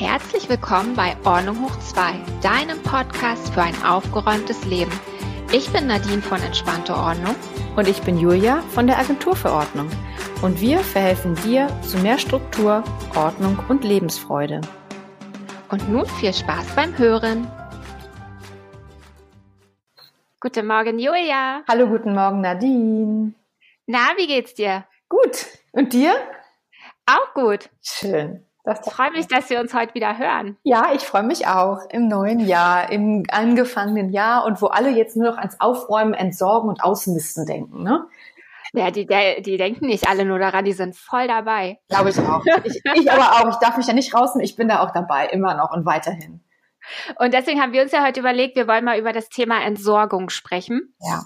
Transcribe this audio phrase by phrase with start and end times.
[0.00, 4.90] Herzlich willkommen bei Ordnung hoch 2, deinem Podcast für ein aufgeräumtes Leben.
[5.52, 7.36] Ich bin Nadine von Entspannte Ordnung.
[7.76, 9.90] Und ich bin Julia von der Agentur für Ordnung.
[10.40, 12.82] Und wir verhelfen dir zu mehr Struktur,
[13.14, 14.62] Ordnung und Lebensfreude.
[15.68, 17.46] Und nun viel Spaß beim Hören.
[20.40, 21.62] Guten Morgen, Julia.
[21.68, 23.34] Hallo, guten Morgen, Nadine.
[23.84, 24.86] Na, wie geht's dir?
[25.10, 25.46] Gut.
[25.72, 26.14] Und dir?
[27.04, 27.68] Auch gut.
[27.82, 28.46] Schön.
[28.64, 30.56] Das ich freue mich, dass wir uns heute wieder hören.
[30.62, 35.16] Ja, ich freue mich auch im neuen Jahr, im angefangenen Jahr und wo alle jetzt
[35.16, 38.06] nur noch ans Aufräumen, Entsorgen und Ausmisten denken, ne?
[38.72, 39.06] Ja, die,
[39.42, 41.80] die denken nicht alle nur daran, die sind voll dabei.
[41.88, 42.44] Glaube ich auch.
[42.62, 43.48] Ich, ich aber auch.
[43.50, 44.44] Ich darf mich ja nicht rausnehmen.
[44.44, 46.40] Ich bin da auch dabei, immer noch und weiterhin.
[47.18, 50.30] Und deswegen haben wir uns ja heute überlegt, wir wollen mal über das Thema Entsorgung
[50.30, 50.94] sprechen.
[51.00, 51.24] Ja.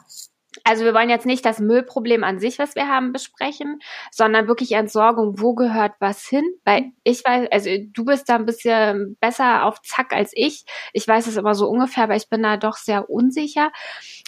[0.65, 4.73] Also wir wollen jetzt nicht das Müllproblem an sich, was wir haben, besprechen, sondern wirklich
[4.73, 5.39] Entsorgung.
[5.39, 6.45] Wo gehört was hin?
[6.65, 10.65] Weil ich weiß, also du bist da ein bisschen besser auf Zack als ich.
[10.93, 13.71] Ich weiß es immer so ungefähr, aber ich bin da doch sehr unsicher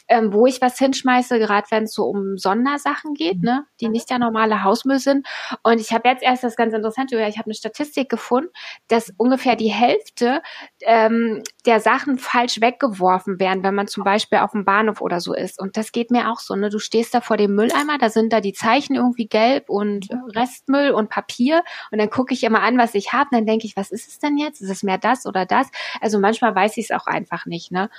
[0.08, 4.08] ähm, wo ich was hinschmeiße, gerade wenn es so um Sondersachen geht, ne, die nicht
[4.10, 5.26] der normale Hausmüll sind.
[5.62, 8.50] Und ich habe jetzt erst das ganz Interessante, ich habe eine Statistik gefunden,
[8.88, 10.42] dass ungefähr die Hälfte
[10.82, 15.34] ähm, der Sachen falsch weggeworfen werden, wenn man zum Beispiel auf dem Bahnhof oder so
[15.34, 15.60] ist.
[15.60, 16.54] Und das geht mir auch so.
[16.54, 16.70] Ne?
[16.70, 20.90] Du stehst da vor dem Mülleimer, da sind da die Zeichen irgendwie gelb und Restmüll
[20.90, 21.62] und Papier.
[21.90, 23.28] Und dann gucke ich immer an, was ich habe.
[23.32, 24.60] Dann denke ich, was ist es denn jetzt?
[24.60, 25.68] Ist es mehr das oder das?
[26.00, 27.72] Also manchmal weiß ich es auch einfach nicht.
[27.72, 27.90] Ne?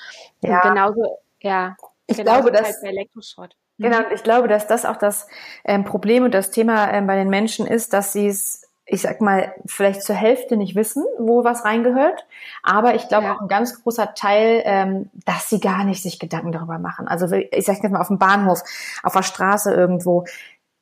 [0.41, 0.61] Ja.
[0.61, 1.75] Und genauso, ja.
[2.07, 3.55] Ich genau, glaube, dass halt.
[3.79, 5.27] Genau, ich glaube, dass das auch das
[5.63, 9.19] ähm, Problem und das Thema ähm, bei den Menschen ist, dass sie es, ich sag
[9.19, 12.25] mal, vielleicht zur Hälfte nicht wissen, wo was reingehört.
[12.63, 13.35] Aber ich glaube ja.
[13.35, 17.07] auch ein ganz großer Teil, ähm, dass sie gar nicht sich Gedanken darüber machen.
[17.07, 18.63] Also ich sag jetzt mal auf dem Bahnhof,
[19.03, 20.25] auf der Straße irgendwo,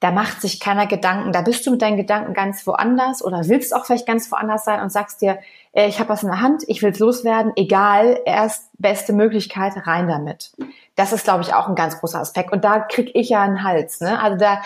[0.01, 1.31] da macht sich keiner Gedanken.
[1.31, 4.81] Da bist du mit deinen Gedanken ganz woanders oder willst auch vielleicht ganz woanders sein
[4.81, 5.39] und sagst dir,
[5.71, 9.73] äh, ich habe was in der Hand, ich will es loswerden, egal, erst beste Möglichkeit,
[9.87, 10.51] rein damit.
[10.95, 12.51] Das ist, glaube ich, auch ein ganz großer Aspekt.
[12.51, 13.99] Und da krieg ich ja einen Hals.
[13.99, 14.19] Ne?
[14.19, 14.61] Also da,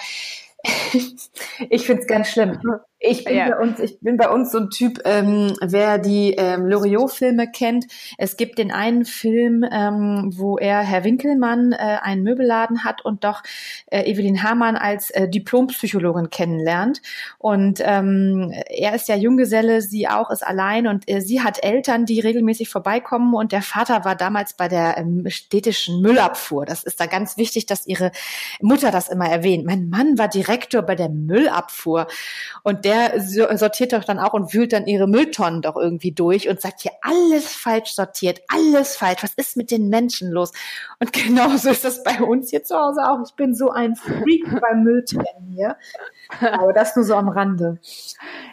[1.69, 2.59] ich finde es ganz schlimm.
[3.01, 3.47] Ich bin, ja.
[3.47, 7.85] bei uns, ich bin bei uns so ein Typ, ähm, wer die ähm, Loriot-Filme kennt.
[8.17, 13.23] Es gibt den einen Film, ähm, wo er Herr Winkelmann äh, einen Möbelladen hat und
[13.23, 13.41] doch
[13.85, 17.01] äh, Evelyn Hamann als äh, Diplompsychologin kennenlernt.
[17.37, 22.05] Und ähm, er ist ja Junggeselle, sie auch ist allein und äh, sie hat Eltern,
[22.05, 26.65] die regelmäßig vorbeikommen und der Vater war damals bei der ähm, städtischen Müllabfuhr.
[26.65, 28.11] Das ist da ganz wichtig, dass ihre
[28.59, 29.65] Mutter das immer erwähnt.
[29.65, 32.07] Mein Mann war Direktor bei der Müllabfuhr
[32.63, 33.19] und der
[33.57, 36.91] sortiert doch dann auch und wühlt dann ihre Mülltonnen doch irgendwie durch und sagt hier
[37.01, 39.21] alles falsch sortiert, alles falsch.
[39.21, 40.51] Was ist mit den Menschen los?
[40.99, 43.19] Und genauso ist das bei uns hier zu Hause auch.
[43.23, 45.77] Ich bin so ein Freak beim Mülltrennen hier.
[46.41, 47.77] Aber das nur so am Rande.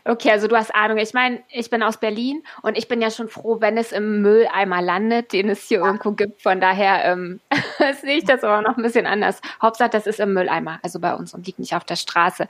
[0.04, 0.98] Okay, also du hast Ahnung.
[0.98, 4.20] Ich meine, ich bin aus Berlin und ich bin ja schon froh, wenn es im
[4.20, 5.86] Mülleimer landet, den es hier ja.
[5.86, 6.42] irgendwo gibt.
[6.42, 7.40] Von daher ähm,
[8.02, 9.40] sehe ich das aber noch ein bisschen anders.
[9.62, 12.48] Hauptsache, das ist im Mülleimer, also bei uns und liegt nicht auf der Straße.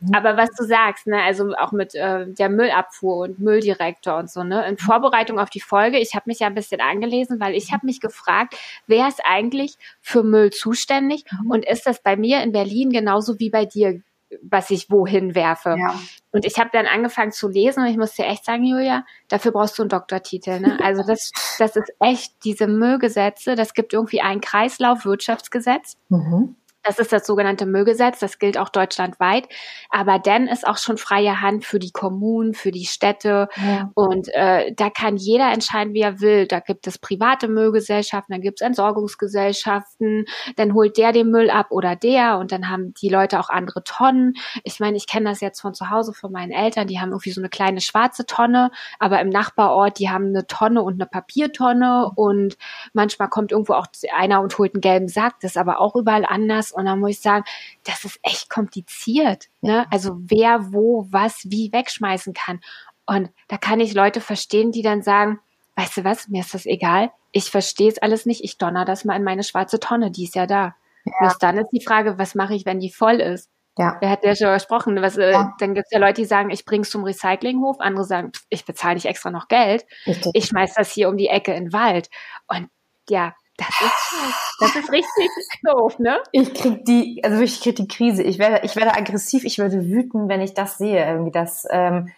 [0.00, 0.14] Mhm.
[0.14, 4.42] Aber was du sagst, ne, also auch mit äh, der Müllabfuhr und Mülldirektor und so,
[4.42, 4.78] ne, in.
[4.78, 8.00] Vorbereitung auf die Folge, ich habe mich ja ein bisschen angelesen, weil ich habe mich
[8.00, 8.56] gefragt,
[8.86, 11.50] wer ist eigentlich für Müll zuständig mhm.
[11.50, 14.00] und ist das bei mir in Berlin genauso wie bei dir
[14.42, 15.76] was ich wohin werfe.
[15.78, 15.98] Ja.
[16.32, 19.52] Und ich habe dann angefangen zu lesen und ich muss dir echt sagen, Julia, dafür
[19.52, 20.60] brauchst du einen Doktortitel.
[20.60, 20.78] Ne?
[20.82, 23.54] Also das, das ist echt diese Müllgesetze.
[23.54, 25.96] Das gibt irgendwie ein Kreislaufwirtschaftsgesetz.
[26.10, 26.56] Mhm.
[26.82, 29.48] Das ist das sogenannte Müllgesetz, das gilt auch deutschlandweit.
[29.90, 33.48] Aber dann ist auch schon freie Hand für die Kommunen, für die Städte.
[33.56, 33.90] Ja.
[33.94, 36.46] Und äh, da kann jeder entscheiden, wie er will.
[36.46, 40.24] Da gibt es private Müllgesellschaften, dann gibt es Entsorgungsgesellschaften,
[40.56, 43.84] dann holt der den Müll ab oder der und dann haben die Leute auch andere
[43.84, 44.34] Tonnen.
[44.62, 47.32] Ich meine, ich kenne das jetzt von zu Hause von meinen Eltern, die haben irgendwie
[47.32, 52.10] so eine kleine schwarze Tonne, aber im Nachbarort, die haben eine Tonne und eine Papiertonne
[52.14, 52.56] und
[52.92, 53.86] manchmal kommt irgendwo auch
[54.16, 56.67] einer und holt einen gelben Sack, das ist aber auch überall anders.
[56.72, 57.44] Und dann muss ich sagen,
[57.84, 59.46] das ist echt kompliziert.
[59.60, 59.86] Ne?
[59.90, 62.60] Also wer wo was wie wegschmeißen kann.
[63.06, 65.40] Und da kann ich Leute verstehen, die dann sagen,
[65.76, 67.10] weißt du was, mir ist das egal.
[67.32, 68.44] Ich verstehe es alles nicht.
[68.44, 70.74] Ich donner das mal in meine schwarze Tonne, die ist ja da.
[71.22, 71.34] Ja.
[71.40, 73.48] dann ist die Frage, was mache ich, wenn die voll ist?
[73.78, 73.96] Ja.
[74.00, 75.00] Wer hat ja schon gesprochen?
[75.00, 75.54] Was, äh, ja.
[75.60, 77.78] Dann gibt es ja Leute, die sagen, ich bring's zum Recyclinghof.
[77.78, 79.86] Andere sagen, pff, ich bezahle nicht extra noch Geld.
[80.04, 80.32] Richtig.
[80.34, 82.10] Ich schmeiß das hier um die Ecke in den Wald.
[82.48, 82.68] Und
[83.08, 85.30] ja, das ist, das ist richtig
[85.62, 86.18] doof, ne?
[86.30, 88.22] Ich krieg die, also ich krieg die Krise.
[88.22, 91.04] Ich werde, ich werde aggressiv, ich werde wütend, wenn ich das sehe.
[91.04, 92.10] Irgendwie das ähm,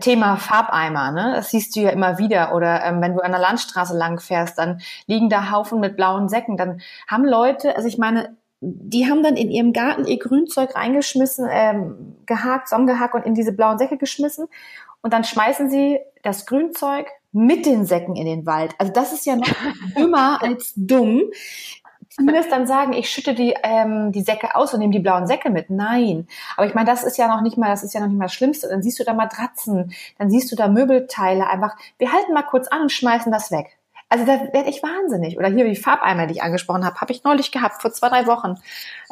[0.00, 1.32] Thema Farbeimer, ne?
[1.36, 2.52] Das siehst du ja immer wieder.
[2.54, 6.28] Oder ähm, wenn du an der Landstraße lang fährst, dann liegen da Haufen mit blauen
[6.28, 6.56] Säcken.
[6.56, 11.48] Dann haben Leute, also ich meine, die haben dann in ihrem Garten ihr Grünzeug reingeschmissen,
[11.48, 14.48] ähm, gehakt, Sonnengehakt und in diese blauen Säcke geschmissen.
[15.00, 18.74] Und dann schmeißen sie das Grünzeug mit den Säcken in den Wald.
[18.78, 19.48] Also das ist ja noch
[19.96, 21.22] dümmer als dumm.
[22.08, 25.48] Zumindest dann sagen, ich schütte die, ähm, die Säcke aus und nehme die blauen Säcke
[25.48, 25.70] mit.
[25.70, 26.26] Nein.
[26.56, 28.24] Aber ich meine, das ist ja noch nicht mal, das ist ja noch nicht mal
[28.24, 28.68] das Schlimmste.
[28.68, 31.76] Dann siehst du da Matratzen, dann siehst du da Möbelteile einfach.
[31.98, 33.78] Wir halten mal kurz an und schmeißen das weg.
[34.08, 35.38] Also da werde ich wahnsinnig.
[35.38, 38.26] Oder hier die Farbeimer, die ich angesprochen habe, habe ich neulich gehabt, vor zwei, drei
[38.26, 38.56] Wochen.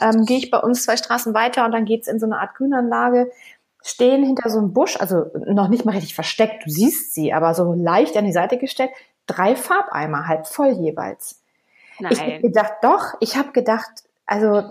[0.01, 2.57] Ähm, Gehe ich bei uns zwei Straßen weiter und dann geht's in so eine Art
[2.57, 3.31] Grünanlage,
[3.89, 7.55] stehen hinter so einem Busch, also noch nicht mal richtig versteckt, du siehst sie, aber
[7.55, 8.91] so leicht an die Seite gestellt,
[9.27, 11.43] drei Farbeimer, halb voll jeweils.
[11.99, 12.13] Nein.
[12.13, 13.91] Ich habe gedacht, doch, ich habe gedacht,
[14.27, 14.71] also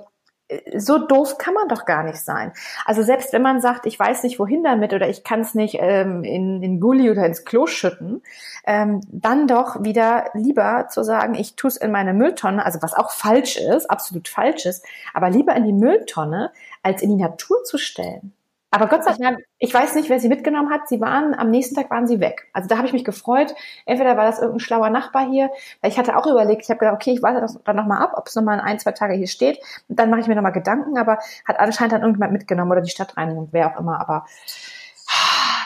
[0.77, 2.53] so doof kann man doch gar nicht sein.
[2.85, 5.77] Also selbst wenn man sagt, ich weiß nicht wohin damit oder ich kann es nicht
[5.79, 8.21] ähm, in, in Gully oder ins Klo schütten,
[8.65, 12.93] ähm, dann doch wieder lieber zu sagen, ich tue es in meine Mülltonne, also was
[12.93, 17.63] auch falsch ist, absolut falsch ist, aber lieber in die Mülltonne, als in die Natur
[17.65, 18.31] zu stellen.
[18.69, 20.89] Aber Gott sei Dank, ich weiß nicht, wer sie mitgenommen hat.
[20.89, 22.47] Sie waren, am nächsten Tag waren sie weg.
[22.51, 23.55] Also da habe ich mich gefreut.
[23.85, 25.49] Entweder war das irgendein schlauer Nachbar hier,
[25.81, 28.13] weil ich hatte auch überlegt, ich habe gedacht, okay, ich warte das dann nochmal ab,
[28.17, 29.59] ob es nochmal in ein, zwei Tage hier steht.
[29.87, 32.89] Und dann mache ich mir nochmal Gedanken, aber hat anscheinend dann irgendjemand mitgenommen oder die
[32.89, 34.01] Stadtreinigung, wer auch immer.
[34.01, 34.25] Aber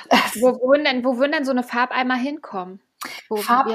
[0.39, 2.81] wo, würden denn, wo würden denn so eine Farbeimer hinkommen?
[3.29, 3.67] Wo, Farb,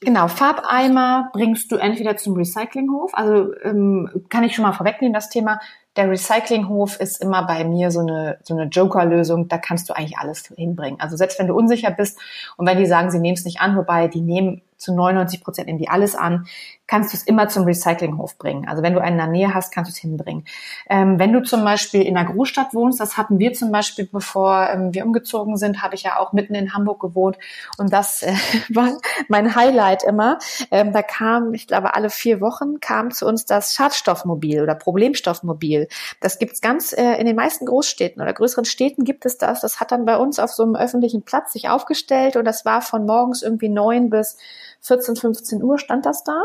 [0.00, 3.14] genau, Farbeimer bringst du entweder zum Recyclinghof.
[3.14, 5.58] Also ähm, kann ich schon mal vorwegnehmen, das Thema
[5.96, 9.48] der Recyclinghof ist immer bei mir so eine, so eine Joker-Lösung.
[9.48, 11.00] Da kannst du eigentlich alles hinbringen.
[11.00, 12.18] Also selbst wenn du unsicher bist
[12.56, 15.80] und wenn die sagen, sie nehmen es nicht an, wobei die nehmen zu 99 Prozent
[15.80, 16.46] die alles an,
[16.86, 18.68] kannst du es immer zum Recyclinghof bringen.
[18.68, 20.44] Also wenn du einen in der Nähe hast, kannst du es hinbringen.
[20.88, 24.68] Ähm, wenn du zum Beispiel in einer Großstadt wohnst, das hatten wir zum Beispiel, bevor
[24.68, 27.38] ähm, wir umgezogen sind, habe ich ja auch mitten in Hamburg gewohnt
[27.78, 28.34] und das äh,
[28.68, 28.90] war
[29.28, 30.38] mein Highlight immer.
[30.70, 35.88] Ähm, da kam, ich glaube, alle vier Wochen kam zu uns das Schadstoffmobil oder Problemstoffmobil.
[36.20, 39.62] Das gibt's ganz äh, in den meisten Großstädten oder größeren Städten gibt es das.
[39.62, 42.82] Das hat dann bei uns auf so einem öffentlichen Platz sich aufgestellt und das war
[42.82, 44.36] von morgens irgendwie neun bis
[44.84, 46.44] 14, 15 Uhr stand das da.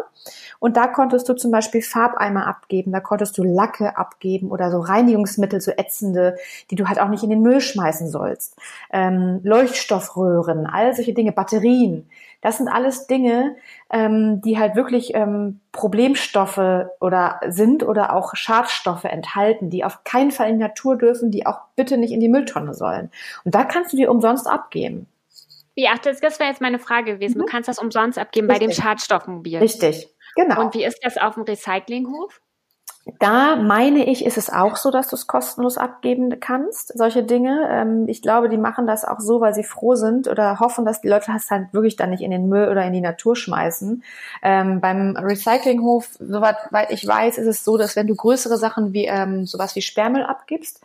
[0.59, 4.79] Und da konntest du zum Beispiel Farbeimer abgeben, da konntest du Lacke abgeben oder so
[4.79, 6.35] Reinigungsmittel, so ätzende,
[6.71, 8.55] die du halt auch nicht in den Müll schmeißen sollst.
[8.91, 12.09] Ähm, Leuchtstoffröhren, all solche Dinge, Batterien.
[12.41, 13.57] Das sind alles Dinge,
[13.89, 20.31] ähm, die halt wirklich ähm, Problemstoffe oder sind oder auch Schadstoffe enthalten, die auf keinen
[20.31, 23.11] Fall in die Natur dürfen, die auch bitte nicht in die Mülltonne sollen.
[23.43, 25.07] Und da kannst du die umsonst abgeben.
[25.79, 27.37] Wie, ach, das, das wäre jetzt meine Frage gewesen.
[27.37, 27.43] Mhm.
[27.43, 28.67] Du kannst das umsonst abgeben Richtig.
[28.67, 29.59] bei dem Schadstoffmobil.
[29.59, 30.59] Richtig, genau.
[30.59, 32.41] Und wie ist das auf dem Recyclinghof?
[33.17, 37.67] Da meine ich, ist es auch so, dass du es kostenlos abgeben kannst, solche Dinge.
[37.71, 41.01] Ähm, ich glaube, die machen das auch so, weil sie froh sind oder hoffen, dass
[41.01, 44.03] die Leute das halt wirklich dann nicht in den Müll oder in die Natur schmeißen.
[44.43, 46.57] Ähm, beim Recyclinghof, soweit
[46.89, 50.23] ich weiß, ist es so, dass wenn du größere Sachen wie ähm, sowas wie Sperrmüll
[50.23, 50.81] abgibst,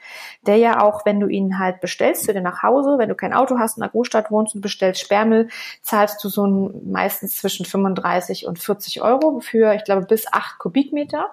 [0.47, 3.35] der ja auch, wenn du ihn halt bestellst für dir nach Hause, wenn du kein
[3.35, 5.49] Auto hast in der Großstadt wohnst und bestellst Sperrmüll,
[5.83, 10.59] zahlst du so ein, meistens zwischen 35 und 40 Euro für, ich glaube, bis acht
[10.59, 11.31] Kubikmeter.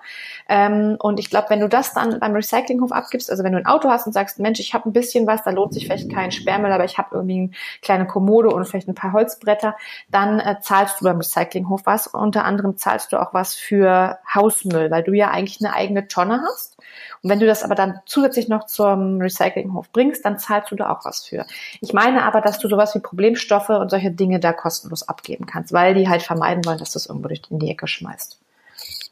[0.50, 3.57] Ähm, ähm, und ich glaube, wenn du das dann beim Recyclinghof abgibst, also wenn du
[3.57, 6.12] ein Auto hast und sagst, Mensch, ich habe ein bisschen was, da lohnt sich vielleicht
[6.12, 7.50] kein Sperrmüll, aber ich habe irgendwie eine
[7.81, 9.75] kleine Kommode und vielleicht ein paar Holzbretter,
[10.10, 12.07] dann äh, zahlst du beim Recyclinghof was.
[12.07, 16.42] Unter anderem zahlst du auch was für Hausmüll, weil du ja eigentlich eine eigene Tonne
[16.48, 16.78] hast.
[17.24, 20.92] Und wenn du das aber dann zusätzlich noch zum Recyclinghof bringst, dann zahlst du da
[20.92, 21.45] auch was für.
[21.80, 25.71] Ich meine aber, dass du sowas wie Problemstoffe und solche Dinge da kostenlos abgeben kannst,
[25.71, 28.41] weil die halt vermeiden wollen, dass du es irgendwo in die Ecke schmeißt.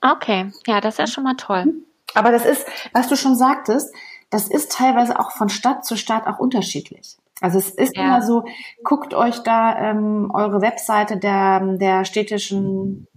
[0.02, 1.74] Okay, ja, das ist ja schon mal toll.
[2.16, 3.94] Aber das ist, was du schon sagtest,
[4.30, 7.18] das ist teilweise auch von Stadt zu Stadt auch unterschiedlich.
[7.42, 8.04] Also es ist ja.
[8.04, 8.46] immer so,
[8.84, 13.08] guckt euch da ähm, eure Webseite der, der städtischen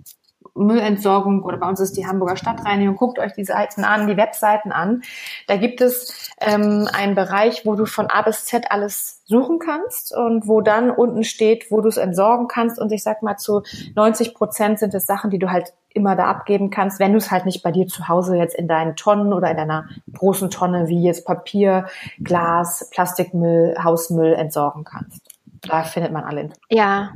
[0.55, 2.97] Müllentsorgung oder bei uns ist die Hamburger Stadtreinigung.
[2.97, 5.03] Guckt euch die Seiten an, die Webseiten an.
[5.47, 10.15] Da gibt es ähm, einen Bereich, wo du von A bis Z alles suchen kannst
[10.15, 12.79] und wo dann unten steht, wo du es entsorgen kannst.
[12.79, 13.63] Und ich sag mal, zu
[13.95, 17.31] 90 Prozent sind es Sachen, die du halt immer da abgeben kannst, wenn du es
[17.31, 20.89] halt nicht bei dir zu Hause jetzt in deinen Tonnen oder in deiner großen Tonne
[20.89, 21.87] wie jetzt Papier,
[22.23, 25.21] Glas, Plastikmüll, Hausmüll entsorgen kannst.
[25.63, 26.51] Da findet man alle.
[26.71, 27.13] Ja,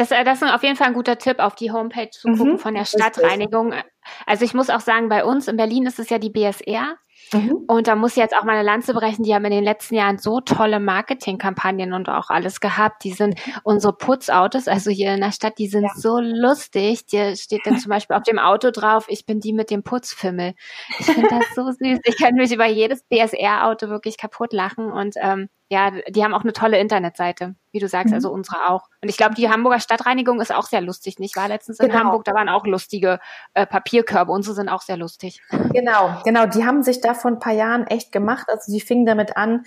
[0.00, 2.52] das, äh, das ist auf jeden Fall ein guter Tipp, auf die Homepage zu gucken
[2.52, 3.74] mhm, von der Stadtreinigung.
[4.24, 6.96] Also ich muss auch sagen, bei uns in Berlin ist es ja die BSR.
[7.34, 7.64] Mhm.
[7.68, 9.24] Und da muss ich jetzt auch meine Lanze brechen.
[9.24, 13.04] Die haben in den letzten Jahren so tolle Marketingkampagnen und auch alles gehabt.
[13.04, 15.92] Die sind unsere Putzautos, also hier in der Stadt, die sind ja.
[15.94, 17.04] so lustig.
[17.04, 20.54] Dir steht dann zum Beispiel auf dem Auto drauf, ich bin die mit dem Putzfimmel.
[20.98, 22.00] Ich finde das so süß.
[22.04, 26.42] Ich kann mich über jedes DSR-Auto wirklich kaputt lachen und ähm, ja, die haben auch
[26.42, 28.34] eine tolle Internetseite, wie du sagst, also mhm.
[28.34, 28.88] also unsere auch.
[29.02, 31.14] Und ich glaube, die Hamburger Stadtreinigung ist auch sehr lustig.
[31.20, 31.94] Ich war letztens genau.
[31.94, 33.20] in Hamburg, da waren auch lustige
[33.54, 34.32] äh, Papierkörbe.
[34.32, 35.40] Unsere sind auch sehr lustig.
[35.72, 36.46] Genau, genau.
[36.46, 38.48] Die haben sich da vor ein paar Jahren echt gemacht.
[38.48, 39.62] Also sie fingen damit an,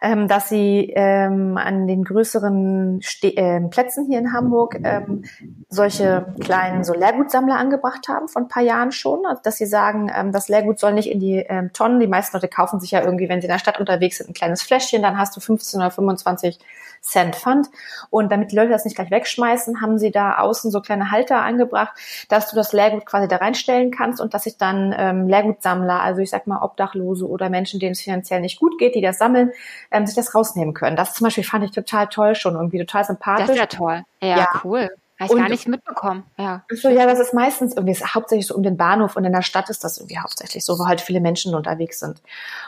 [0.00, 5.24] ähm, dass sie ähm, an den größeren Ste äh, Plätzen hier in Hamburg ähm,
[5.68, 9.26] solche kleinen so Leergutsammler angebracht haben, von ein paar Jahren schon.
[9.26, 12.00] Also dass sie sagen, ähm, das Leergut soll nicht in die ähm, Tonnen.
[12.00, 14.34] Die meisten Leute kaufen sich ja irgendwie, wenn sie in der Stadt unterwegs sind, ein
[14.34, 16.58] kleines Fläschchen, dann hast du 15 oder 25
[17.02, 17.68] Cent Pfand.
[18.10, 21.42] Und damit die Leute das nicht gleich wegschmeißen, haben sie da außen so kleine Halter
[21.42, 21.92] angebracht,
[22.28, 26.20] dass du das Leergut quasi da reinstellen kannst und dass sich dann ähm, Leergutsammler, also
[26.20, 29.50] ich sag mal Obdachlose oder Menschen, denen es finanziell nicht gut geht, die das sammeln,
[29.90, 30.96] ähm, sich das rausnehmen können.
[30.96, 33.46] Das zum Beispiel fand ich total toll schon, irgendwie total sympathisch.
[33.48, 34.02] Das ist ja toll.
[34.20, 34.48] Ja, ja.
[34.64, 34.90] cool.
[35.22, 36.24] Habe ich gar nicht mitbekommen.
[36.38, 36.64] Ja.
[36.70, 39.42] So, ja, das ist meistens irgendwie, ist hauptsächlich so um den Bahnhof und in der
[39.42, 42.22] Stadt ist das irgendwie hauptsächlich so, wo halt viele Menschen unterwegs sind.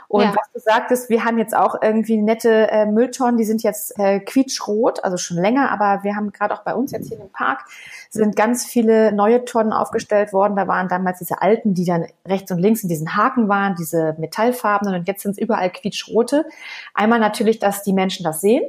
[0.08, 0.34] Und ja.
[0.34, 4.20] was du sagtest, wir haben jetzt auch irgendwie nette äh, Mülltonnen, die sind jetzt äh,
[4.20, 7.64] quietschrot, also schon länger, aber wir haben gerade auch bei uns jetzt hier im Park
[8.10, 10.56] sind ganz viele neue Tonnen aufgestellt worden.
[10.56, 14.14] Da waren damals diese alten, die dann rechts und links in diesen Haken waren, diese
[14.18, 16.46] metallfarbenen und jetzt sind es überall quietschrote.
[16.94, 18.62] Einmal natürlich, dass die Menschen das sehen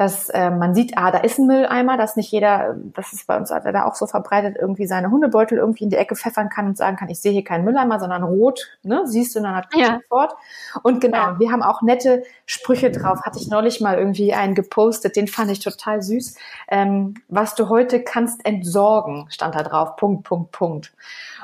[0.00, 3.36] dass äh, man sieht, ah, da ist ein Mülleimer, dass nicht jeder, das ist bei
[3.36, 6.78] uns da auch so verbreitet, irgendwie seine Hundebeutel irgendwie in die Ecke pfeffern kann und
[6.78, 10.00] sagen kann, ich sehe hier keinen Mülleimer, sondern rot, ne, siehst du dann natürlich ja.
[10.00, 10.36] sofort.
[10.82, 11.38] Und genau, ja.
[11.38, 13.24] wir haben auch nette Sprüche drauf.
[13.26, 16.34] Hatte ich neulich mal irgendwie einen gepostet, den fand ich total süß.
[16.68, 19.96] Ähm, was du heute kannst entsorgen, stand da drauf.
[19.96, 20.94] Punkt, Punkt, Punkt.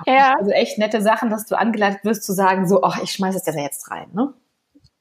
[0.06, 0.34] Ja.
[0.38, 3.44] Also echt nette Sachen, dass du angeleitet wirst zu sagen, so, ach, ich schmeiße es
[3.44, 4.32] ja jetzt rein, ne?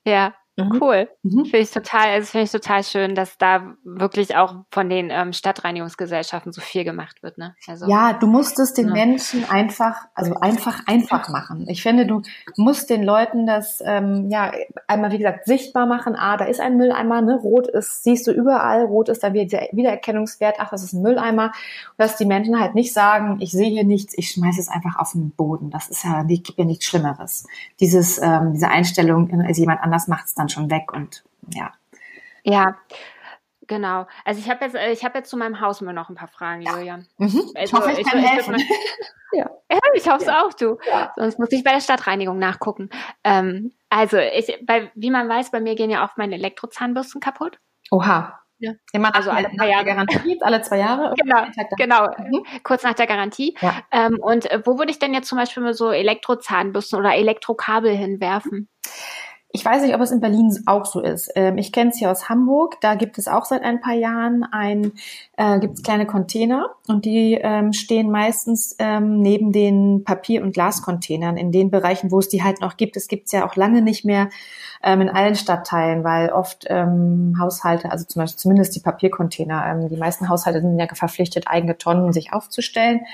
[0.03, 0.77] Ja, Mhm.
[0.81, 1.09] Cool.
[1.23, 1.45] Mhm.
[1.45, 5.33] Finde ich total, also finde ich total schön, dass da wirklich auch von den ähm,
[5.33, 7.37] Stadtreinigungsgesellschaften so viel gemacht wird.
[7.37, 7.55] Ne?
[7.67, 8.93] Also, ja, du musst es den ja.
[8.93, 11.65] Menschen einfach, also einfach, einfach machen.
[11.67, 12.21] Ich finde, du
[12.55, 14.53] musst den Leuten das ähm, ja
[14.87, 16.15] einmal, wie gesagt, sichtbar machen.
[16.15, 17.35] Ah, da ist ein Mülleimer, ne?
[17.35, 21.01] Rot ist, siehst du überall, rot ist dann wieder der Wiedererkennungswert, ach, das ist ein
[21.01, 21.47] Mülleimer.
[21.47, 21.53] Und
[21.97, 25.11] dass die Menschen halt nicht sagen, ich sehe hier nichts, ich schmeiße es einfach auf
[25.11, 25.69] den Boden.
[25.69, 27.45] Das ist ja, die gibt ja nichts Schlimmeres.
[27.81, 31.23] Dieses, ähm, diese Einstellung, also jemand anders macht es dann dann schon weg und
[31.53, 31.73] ja.
[32.43, 32.77] Ja,
[33.67, 34.05] Genau.
[34.23, 36.61] Also ich habe jetzt, äh, ich habe jetzt zu meinem Hausmüll noch ein paar Fragen,
[36.61, 36.77] ja.
[36.77, 37.07] Julian.
[37.17, 37.49] Mhm.
[37.55, 38.55] Ich also, hoffe, ich, ich kann ich, helfen.
[38.55, 38.69] Ich,
[39.33, 39.49] ja.
[39.71, 39.79] ja.
[39.93, 40.43] ich hoffe es ja.
[40.43, 40.77] auch, du.
[40.87, 41.13] Ja.
[41.15, 42.89] Sonst muss ich bei der Stadtreinigung nachgucken.
[43.23, 47.59] Ähm, also ich, bei, wie man weiß, bei mir gehen ja auch meine Elektrozahnbürsten kaputt.
[47.91, 48.39] Oha.
[48.57, 48.71] Ja.
[48.93, 49.85] Immer also alle zwei Jahre.
[49.85, 51.13] Garantie, alle zwei Jahre.
[51.17, 51.45] Genau,
[51.77, 52.07] genau.
[52.17, 52.43] Mhm.
[52.63, 53.57] kurz nach der Garantie.
[53.59, 53.75] Ja.
[53.91, 57.91] Ähm, und äh, wo würde ich denn jetzt zum Beispiel mal so Elektrozahnbürsten oder Elektrokabel
[57.91, 58.69] hinwerfen?
[59.55, 61.31] Ich weiß nicht, ob es in Berlin auch so ist.
[61.33, 62.75] Ähm, ich kenne es hier aus Hamburg.
[62.81, 64.91] Da gibt es auch seit ein paar Jahren ein,
[65.37, 70.53] äh, gibt es kleine Container und die ähm, stehen meistens ähm, neben den Papier- und
[70.53, 72.97] Glascontainern in den Bereichen, wo es die halt noch gibt.
[72.97, 74.27] Es gibt es ja auch lange nicht mehr
[74.83, 79.87] ähm, in allen Stadtteilen, weil oft ähm, Haushalte, also zum Beispiel zumindest die Papiercontainer, ähm,
[79.87, 83.05] die meisten Haushalte sind ja verpflichtet, eigene Tonnen sich aufzustellen.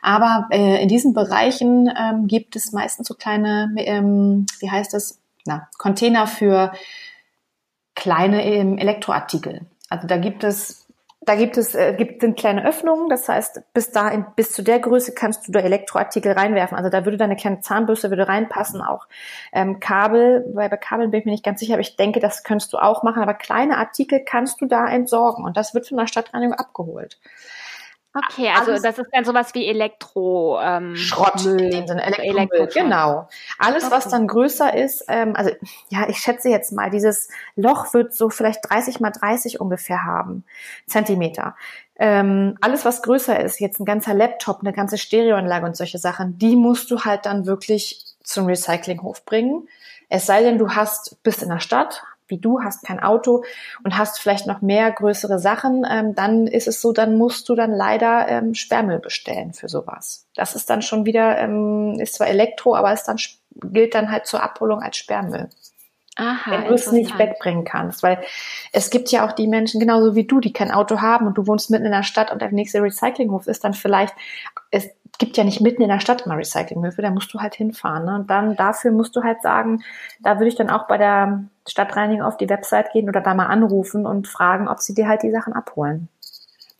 [0.00, 5.19] Aber äh, in diesen Bereichen ähm, gibt es meistens so kleine, ähm, wie heißt das?
[5.50, 6.72] Na, Container für
[7.96, 9.66] kleine ähm, Elektroartikel.
[9.88, 10.86] Also da gibt es
[11.22, 14.78] da gibt es äh, gibt sind kleine Öffnungen, das heißt, bis dahin bis zu der
[14.78, 16.78] Größe kannst du da Elektroartikel reinwerfen.
[16.78, 19.06] Also da würde deine kleine Zahnbürste würde reinpassen, auch
[19.52, 22.42] ähm, Kabel, weil bei Kabeln bin ich mir nicht ganz sicher, aber ich denke, das
[22.42, 23.22] könntest du auch machen.
[23.22, 27.18] Aber kleine Artikel kannst du da entsorgen und das wird von der Stadtreinigung abgeholt.
[28.12, 32.02] Okay, also alles, das ist dann sowas wie Elektro ähm, Schrott Müll, in dem Sinne
[32.02, 33.28] Elektromüll, genau.
[33.56, 33.92] Alles, okay.
[33.92, 35.50] was dann größer ist, ähm, also
[35.90, 40.44] ja, ich schätze jetzt mal, dieses Loch wird so vielleicht 30 mal 30 ungefähr haben,
[40.86, 41.54] Zentimeter.
[42.00, 46.36] Ähm, alles, was größer ist, jetzt ein ganzer Laptop, eine ganze Stereoanlage und solche Sachen,
[46.36, 49.68] die musst du halt dann wirklich zum Recyclinghof bringen.
[50.08, 53.44] Es sei denn, du hast, bist in der Stadt, wie du, hast kein Auto
[53.84, 57.54] und hast vielleicht noch mehr größere Sachen, ähm, dann ist es so, dann musst du
[57.54, 60.26] dann leider ähm, Sperrmüll bestellen für sowas.
[60.34, 63.18] Das ist dann schon wieder, ähm, ist zwar Elektro, aber es dann
[63.54, 65.48] gilt dann halt zur Abholung als Sperrmüll.
[66.16, 68.02] Aha, wenn du es nicht wegbringen kannst.
[68.02, 68.22] Weil
[68.72, 71.46] es gibt ja auch die Menschen, genauso wie du, die kein Auto haben und du
[71.46, 74.14] wohnst mitten in der Stadt und der nächste Recyclinghof ist dann vielleicht,
[74.70, 74.88] es
[75.20, 78.06] gibt ja nicht mitten in der Stadt immer Recyclinghöfe, da musst du halt hinfahren.
[78.06, 78.14] Ne?
[78.16, 79.84] Und dann dafür musst du halt sagen,
[80.18, 83.46] da würde ich dann auch bei der Stadtreinigung auf die Website gehen oder da mal
[83.46, 86.08] anrufen und fragen, ob sie dir halt die Sachen abholen.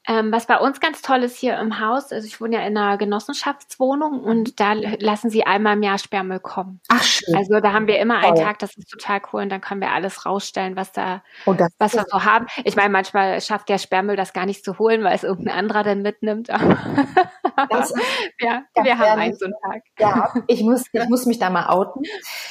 [0.09, 2.77] Ähm, was bei uns ganz toll ist hier im Haus, also ich wohne ja in
[2.77, 6.81] einer Genossenschaftswohnung und da lassen sie einmal im Jahr Sperrmüll kommen.
[6.89, 7.37] Ach schön.
[7.37, 9.93] Also da haben wir immer einen Tag, das ist total cool und dann können wir
[9.93, 12.47] alles rausstellen, was da, oh, was wir so haben.
[12.65, 15.85] Ich meine, manchmal schafft der Sperrmüll das gar nicht zu holen, weil es irgendein anderer
[15.85, 16.49] dann mitnimmt.
[17.69, 17.93] Das,
[18.41, 19.83] ja, wir haben einen so einen Tag.
[19.99, 22.03] Ja, ich muss, ich muss mich da mal outen.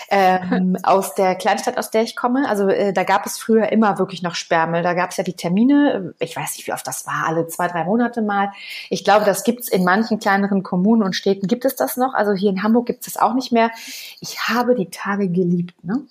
[0.09, 3.97] Ähm, aus der Kleinstadt, aus der ich komme, also äh, da gab es früher immer
[3.99, 4.83] wirklich noch Sperrmüll.
[4.83, 7.67] Da gab es ja die Termine, ich weiß nicht, wie oft das war, alle zwei,
[7.67, 8.51] drei Monate mal.
[8.89, 12.13] Ich glaube, das gibt's in manchen kleineren Kommunen und Städten gibt es das noch.
[12.13, 13.71] Also hier in Hamburg gibt es das auch nicht mehr.
[14.19, 15.83] Ich habe die Tage geliebt.
[15.83, 16.05] Ne?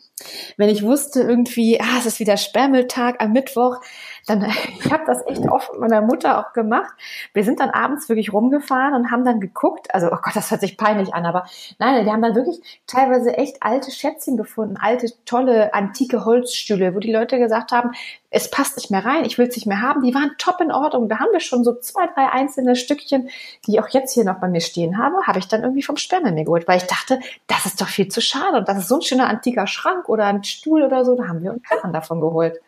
[0.56, 3.80] Wenn ich wusste irgendwie, ah, es ist wieder Sperrmülltag am Mittwoch,
[4.26, 4.44] dann,
[4.78, 6.92] ich habe das echt oft mit meiner Mutter auch gemacht.
[7.32, 10.60] Wir sind dann abends wirklich rumgefahren und haben dann geguckt, also, oh Gott, das hört
[10.60, 11.46] sich peinlich an, aber
[11.78, 16.98] nein, wir haben dann wirklich teilweise echt alte Schätzchen gefunden, alte, tolle, antike Holzstühle, wo
[17.00, 17.92] die Leute gesagt haben,
[18.30, 20.02] es passt nicht mehr rein, ich will es nicht mehr haben.
[20.02, 21.08] Die waren top in Ordnung.
[21.08, 23.30] Da haben wir schon so zwei, drei einzelne Stückchen,
[23.66, 26.32] die auch jetzt hier noch bei mir stehen habe, habe ich dann irgendwie vom Sperrmüll
[26.32, 28.96] mir geholt, weil ich dachte, das ist doch viel zu schade und das ist so
[28.96, 32.20] ein schöner antiker Schrank oder ein Stuhl oder so, da haben wir uns Sachen davon
[32.20, 32.60] geholt.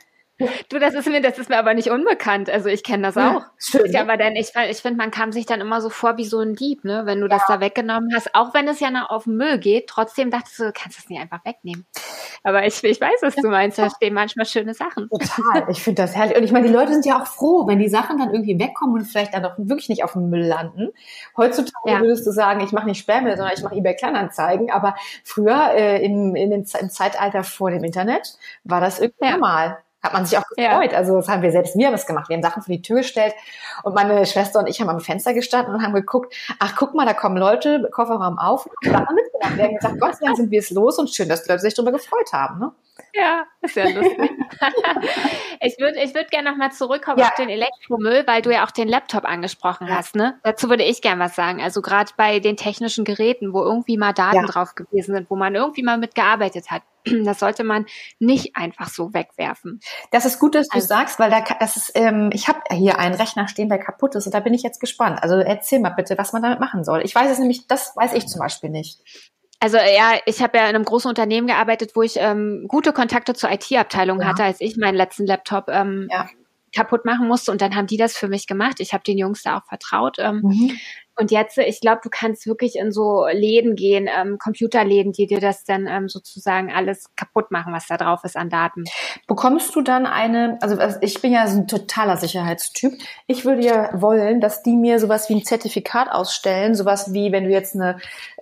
[0.68, 2.48] Du, das ist mir, das ist mir aber nicht unbekannt.
[2.48, 3.40] Also ich kenne das auch.
[3.40, 6.16] Ja, schön, ja, aber dann, ich, ich finde, man kam sich dann immer so vor
[6.16, 7.02] wie so ein Dieb, ne?
[7.04, 7.36] Wenn du ja.
[7.36, 10.58] das da weggenommen hast, auch wenn es ja noch auf den Müll geht, trotzdem dachtest
[10.58, 11.86] du, du kannst es nicht einfach wegnehmen.
[12.42, 13.78] Aber ich, ich weiß, was du meinst.
[13.78, 15.08] Da stehen manchmal schöne Sachen.
[15.08, 15.66] Total.
[15.68, 16.36] Ich finde das herrlich.
[16.36, 18.96] Und ich meine, die Leute sind ja auch froh, wenn die Sachen dann irgendwie wegkommen
[18.96, 20.88] und vielleicht dann auch wirklich nicht auf dem Müll landen.
[21.36, 22.00] Heutzutage ja.
[22.00, 24.70] würdest du sagen, ich mache nicht Sperrmüll, sondern ich mache eBay Kleinanzeigen.
[24.70, 24.94] Aber
[25.24, 29.32] früher, äh, in, in den, im Zeitalter vor dem Internet, war das irgendwie ja.
[29.32, 30.92] normal hat man sich auch gefreut.
[30.92, 30.98] Ja.
[30.98, 32.28] Also das haben wir selbst mir was gemacht.
[32.28, 33.34] Wir haben Sachen vor die Tür gestellt
[33.82, 37.06] und meine Schwester und ich haben am Fenster gestanden und haben geguckt, ach guck mal,
[37.06, 39.56] da kommen Leute, Kofferraum auf und Sachen mitgenommen.
[39.56, 41.62] Wir haben gesagt, Gott sei Dank sind wir es los und schön, dass die Leute
[41.62, 42.58] sich darüber gefreut haben.
[42.58, 42.72] Ne?
[43.14, 44.30] Ja, ist ja lustig.
[45.60, 47.28] ich würde ich würd gerne nochmal zurückkommen ja.
[47.28, 49.96] auf den Elektromüll, weil du ja auch den Laptop angesprochen ja.
[49.96, 50.14] hast.
[50.14, 50.38] Ne?
[50.42, 51.60] Dazu würde ich gerne was sagen.
[51.60, 54.46] Also gerade bei den technischen Geräten, wo irgendwie mal Daten ja.
[54.46, 56.82] drauf gewesen sind, wo man irgendwie mal mitgearbeitet hat.
[57.24, 57.86] Das sollte man
[58.18, 59.80] nicht einfach so wegwerfen.
[60.10, 62.98] Das ist gut, dass du also, sagst, weil da das ist, ähm, ich habe hier
[62.98, 65.22] einen Rechner stehen, der kaputt ist und da bin ich jetzt gespannt.
[65.22, 67.02] Also erzähl mal bitte, was man damit machen soll.
[67.02, 69.00] Ich weiß es nämlich, das weiß ich zum Beispiel nicht.
[69.60, 73.34] Also ja, ich habe ja in einem großen Unternehmen gearbeitet, wo ich ähm, gute Kontakte
[73.34, 74.28] zur IT-Abteilung ja.
[74.28, 76.28] hatte, als ich meinen letzten Laptop ähm, ja.
[76.72, 77.52] Kaputt machen musste.
[77.52, 78.80] Und dann haben die das für mich gemacht.
[78.80, 80.18] Ich habe den Jungs da auch vertraut.
[80.18, 80.78] Ähm, mhm.
[81.20, 85.38] Und jetzt, ich glaube, du kannst wirklich in so Läden gehen, ähm, Computerläden, die dir
[85.38, 88.84] das dann ähm, sozusagen alles kaputt machen, was da drauf ist an Daten.
[89.26, 92.94] Bekommst du dann eine, also ich bin ja so ein totaler Sicherheitstyp.
[93.26, 97.44] Ich würde ja wollen, dass die mir sowas wie ein Zertifikat ausstellen, sowas wie, wenn
[97.44, 97.98] du jetzt eine,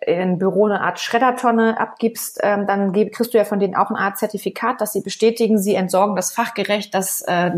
[0.07, 3.99] in Büro eine Art Schreddertonne abgibst, ähm, dann kriegst du ja von denen auch eine
[3.99, 7.51] Art Zertifikat, dass sie bestätigen, sie entsorgen das fachgerecht, das äh,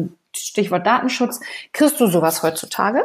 [0.48, 1.40] Stichwort Datenschutz.
[1.72, 3.04] Kriegst du sowas heutzutage?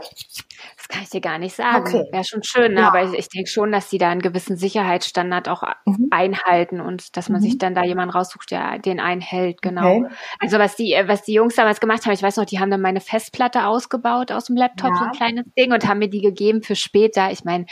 [0.78, 1.88] Das kann ich dir gar nicht sagen.
[1.88, 2.04] Okay.
[2.12, 2.82] Wäre schon schön, ne?
[2.82, 2.88] ja.
[2.90, 6.08] aber ich, ich denke schon, dass die da einen gewissen Sicherheitsstandard auch mhm.
[6.12, 7.46] einhalten und dass man mhm.
[7.46, 9.98] sich dann da jemanden raussucht, der den einhält, genau.
[9.98, 10.14] Okay.
[10.40, 12.82] Also was die, was die Jungs damals gemacht haben, ich weiß noch, die haben dann
[12.82, 14.96] meine Festplatte ausgebaut aus dem Laptop, ja.
[14.96, 17.32] so ein kleines Ding und haben mir die gegeben für später.
[17.32, 17.66] Ich meine,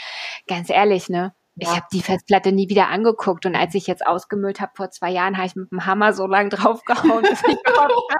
[0.46, 1.34] ganz ehrlich, ne?
[1.56, 1.76] Ich ja.
[1.76, 5.36] habe die Festplatte nie wieder angeguckt und als ich jetzt ausgemüllt habe vor zwei Jahren,
[5.36, 8.14] habe ich mit dem Hammer so lang draufgehauen, dass ich, gehofft,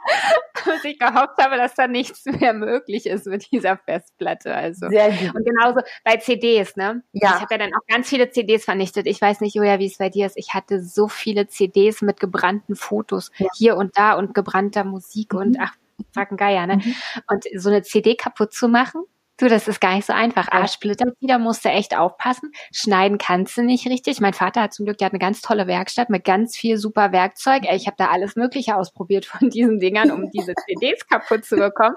[0.67, 4.55] dass ich gehofft habe, dass da nichts mehr möglich ist mit dieser Festplatte.
[4.55, 5.35] Also Sehr gut.
[5.35, 7.03] und genauso bei CDs, ne?
[7.13, 7.35] Ja.
[7.35, 9.07] Ich habe ja dann auch ganz viele CDs vernichtet.
[9.09, 10.37] Ich weiß nicht, Julia, wie es bei dir ist.
[10.37, 13.49] Ich hatte so viele CDs mit gebrannten Fotos ja.
[13.57, 15.39] hier und da und gebrannter Musik mhm.
[15.41, 15.75] und ach,
[16.13, 16.77] fucking Geier, ne?
[16.77, 16.95] Mhm.
[17.29, 19.05] Und so eine CD kaputt zu machen,
[19.37, 20.47] Du, das ist gar nicht so einfach.
[20.53, 22.53] A, splittert wieder, musst du echt aufpassen.
[22.73, 24.21] Schneiden kannst du nicht richtig.
[24.21, 27.11] Mein Vater hat zum Glück, der hat eine ganz tolle Werkstatt mit ganz viel super
[27.11, 27.65] Werkzeug.
[27.73, 31.97] Ich habe da alles Mögliche ausprobiert von diesen Dingern, um diese CDs kaputt zu bekommen.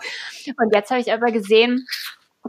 [0.57, 1.85] Und jetzt habe ich aber gesehen,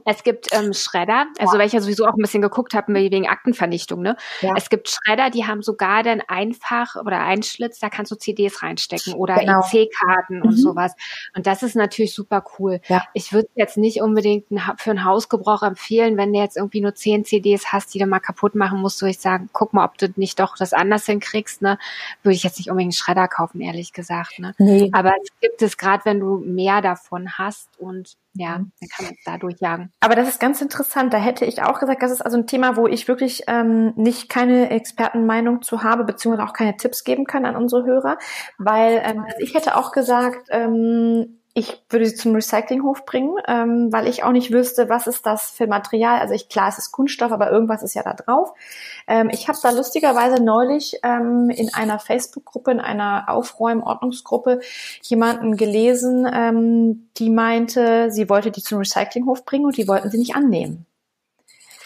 [0.04, 1.58] es gibt ähm, Schredder, also ja.
[1.58, 4.02] weil ich ja sowieso auch ein bisschen geguckt habe wegen Aktenvernichtung.
[4.02, 4.16] Ne?
[4.40, 4.54] Ja.
[4.56, 9.14] Es gibt Schredder, die haben sogar dann einfach oder Einschlitz, da kannst du CDs reinstecken
[9.14, 9.61] oder genau.
[9.61, 10.42] IC-Karten mhm.
[10.42, 10.94] und sowas.
[11.37, 12.80] Und das ist natürlich super cool.
[12.88, 13.04] Ja.
[13.14, 17.24] Ich würde jetzt nicht unbedingt für einen Hausgebrauch empfehlen, wenn du jetzt irgendwie nur zehn
[17.24, 20.12] CDs hast, die du mal kaputt machen musst, würde ich sagen, guck mal, ob du
[20.16, 21.62] nicht doch das anders hinkriegst.
[21.62, 21.78] Ne?
[22.22, 24.38] Würde ich jetzt nicht unbedingt einen Schredder kaufen, ehrlich gesagt.
[24.38, 24.54] Ne?
[24.58, 24.90] Nee.
[24.92, 29.14] Aber es gibt es gerade, wenn du mehr davon hast und ja, dann kann man
[29.14, 29.92] es da durchjagen.
[30.01, 31.12] Aber das ist ganz interessant.
[31.12, 34.29] Da hätte ich auch gesagt, das ist also ein Thema, wo ich wirklich ähm, nicht
[34.29, 38.18] keine Expertenmeinung zu habe, beziehungsweise auch keine Tipps geben kann an unsere Hörer,
[38.59, 43.88] weil ähm, also ich hätte auch gesagt, ähm, ich würde sie zum Recyclinghof bringen, ähm,
[43.90, 46.21] weil ich auch nicht wüsste, was ist das für Material.
[46.21, 48.53] Also ich klar, es ist Kunststoff, aber irgendwas ist ja da drauf.
[49.07, 54.61] Ähm, ich habe da lustigerweise neulich ähm, in einer Facebook-Gruppe, in einer Aufräumen-Ordnungsgruppe
[55.03, 60.18] jemanden gelesen, ähm, die meinte, sie wollte die zum Recyclinghof bringen und die wollten sie
[60.18, 60.88] nicht annehmen.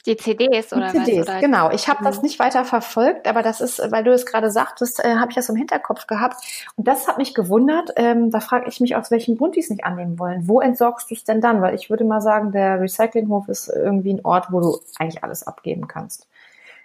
[0.04, 1.28] Die CDs oder die CDs, was?
[1.28, 1.40] Oder?
[1.40, 2.22] Genau, ich habe das mhm.
[2.22, 5.48] nicht weiter verfolgt, aber das ist, weil du es gerade sagtest, äh, habe ich das
[5.48, 6.42] im Hinterkopf gehabt.
[6.74, 7.90] Und das hat mich gewundert.
[7.94, 10.48] Ähm, da frage ich mich, aus welchem Grund die es nicht annehmen wollen.
[10.48, 11.62] Wo entsorgst du es denn dann?
[11.62, 15.46] Weil ich würde mal sagen, der Recyclinghof ist irgendwie ein Ort, wo du eigentlich alles
[15.46, 16.26] abgeben kannst.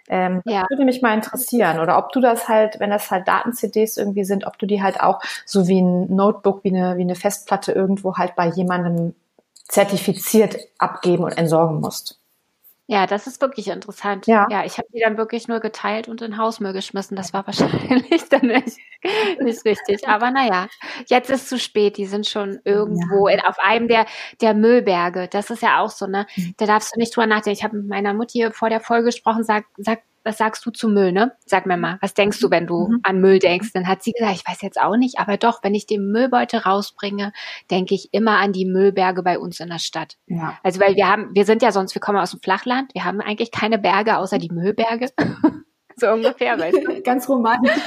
[0.08, 0.60] Ähm, ja.
[0.62, 1.80] Das würde mich mal interessieren.
[1.80, 5.00] Oder ob du das halt, wenn das halt Daten-CDs irgendwie sind, ob du die halt
[5.00, 9.14] auch so wie ein Notebook, wie eine, wie eine Festplatte irgendwo halt bei jemandem
[9.68, 12.17] zertifiziert abgeben und entsorgen musst.
[12.90, 14.26] Ja, das ist wirklich interessant.
[14.26, 17.18] Ja, ja ich habe die dann wirklich nur geteilt und in Hausmüll geschmissen.
[17.18, 18.78] Das war wahrscheinlich dann nicht,
[19.40, 20.08] nicht richtig.
[20.08, 20.68] Aber naja,
[21.06, 21.98] jetzt ist zu spät.
[21.98, 23.34] Die sind schon irgendwo ja.
[23.34, 24.06] in, auf einem der,
[24.40, 25.28] der Müllberge.
[25.28, 26.26] Das ist ja auch so, ne?
[26.34, 26.54] Mhm.
[26.56, 27.58] Da darfst du nicht drüber nachdenken.
[27.58, 30.88] Ich habe mit meiner Mutti vor der Folge gesprochen, sagt, sagt was sagst du zu
[30.88, 31.32] Müll, ne?
[31.44, 33.00] Sag mir mal, was denkst du, wenn du mhm.
[33.02, 33.72] an Müll denkst?
[33.72, 36.60] Dann hat sie gesagt, ich weiß jetzt auch nicht, aber doch, wenn ich den Müllbeutel
[36.60, 37.32] rausbringe,
[37.70, 40.16] denke ich immer an die Müllberge bei uns in der Stadt.
[40.26, 40.58] Ja.
[40.62, 43.20] Also weil wir haben, wir sind ja sonst, wir kommen aus dem Flachland, wir haben
[43.20, 45.08] eigentlich keine Berge außer die Müllberge.
[46.00, 47.02] So ungefähr, weißt du?
[47.02, 47.82] Ganz romantisch.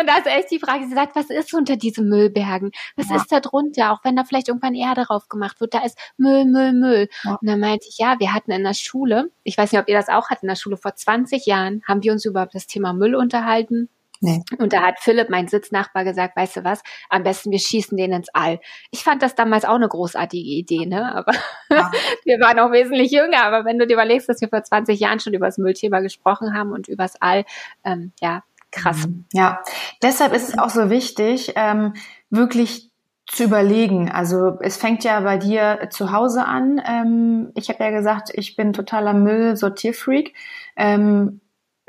[0.00, 2.72] und da ist echt die Frage, sie sagt, was ist unter diesen Müllbergen?
[2.96, 3.16] Was ja.
[3.16, 3.92] ist da drunter?
[3.92, 7.08] Auch wenn da vielleicht irgendwann Erde drauf gemacht wird, da ist Müll, Müll, Müll.
[7.24, 7.38] Ja.
[7.40, 9.96] Und dann meinte ich, ja, wir hatten in der Schule, ich weiß nicht, ob ihr
[9.96, 12.92] das auch hattet, in der Schule vor 20 Jahren, haben wir uns über das Thema
[12.92, 13.88] Müll unterhalten.
[14.22, 14.40] Nee.
[14.58, 16.80] Und da hat Philipp, mein Sitznachbar, gesagt, weißt du was,
[17.10, 18.60] am besten wir schießen den ins All.
[18.92, 21.12] Ich fand das damals auch eine großartige Idee, ne?
[21.12, 21.32] Aber
[21.70, 21.90] ja.
[22.24, 23.42] wir waren auch wesentlich jünger.
[23.42, 26.54] Aber wenn du dir überlegst, dass wir vor 20 Jahren schon über das Müllthema gesprochen
[26.54, 27.44] haben und übers All,
[27.84, 29.08] ähm, ja, krass.
[29.08, 29.24] Mhm.
[29.32, 29.60] Ja,
[30.02, 31.94] deshalb ist es auch so wichtig, ähm,
[32.30, 32.92] wirklich
[33.26, 34.08] zu überlegen.
[34.08, 36.80] Also es fängt ja bei dir zu Hause an.
[36.86, 40.32] Ähm, ich habe ja gesagt, ich bin totaler Müll-Sortierfreak.
[40.76, 41.40] Ähm,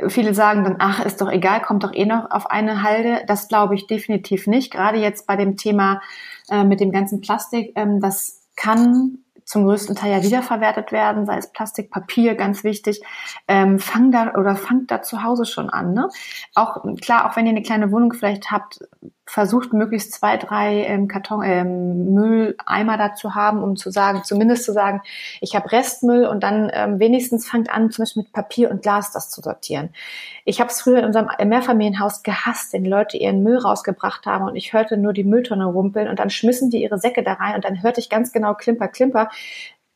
[0.07, 3.23] Viele sagen dann, ach, ist doch egal, kommt doch eh noch auf eine Halde.
[3.27, 4.71] Das glaube ich definitiv nicht.
[4.71, 6.01] Gerade jetzt bei dem Thema
[6.49, 11.37] äh, mit dem ganzen Plastik, ähm, das kann zum größten Teil ja wiederverwertet werden, sei
[11.37, 13.01] es Plastik, Papier, ganz wichtig.
[13.47, 15.93] Ähm, fang da oder fangt da zu Hause schon an.
[15.93, 16.09] Ne?
[16.55, 18.79] Auch klar, auch wenn ihr eine kleine Wohnung vielleicht habt,
[19.25, 24.73] versucht möglichst zwei, drei ähm, Karton, ähm, Mülleimer dazu haben, um zu sagen, zumindest zu
[24.73, 25.01] sagen,
[25.39, 29.11] ich habe Restmüll und dann ähm, wenigstens fangt an, zum Beispiel mit Papier und Glas
[29.11, 29.89] das zu sortieren.
[30.43, 34.57] Ich habe es früher in unserem Mehrfamilienhaus gehasst, wenn Leute ihren Müll rausgebracht haben und
[34.57, 37.63] ich hörte nur die Mülltonne rumpeln und dann schmissen die ihre Säcke da rein und
[37.63, 39.29] dann hörte ich ganz genau Klimper, Klimper